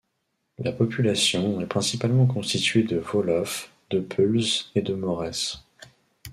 [0.57, 4.41] La population est principalement constituée de Wolofs, de Peuls
[4.73, 5.61] et de Maures.